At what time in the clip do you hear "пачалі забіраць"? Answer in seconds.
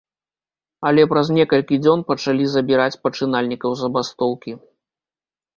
2.09-2.97